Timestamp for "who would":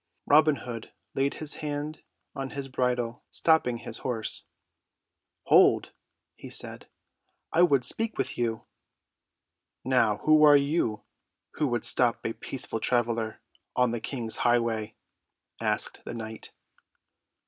11.51-11.85